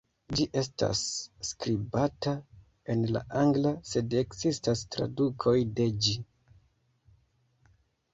[0.37, 1.01] Ĝi estas
[1.49, 2.31] skribata
[2.93, 6.15] en la angla, sed ekzistas tradukoj de ĝi.